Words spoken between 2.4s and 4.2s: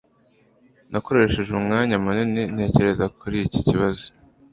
ntekereza kuri iki kibazo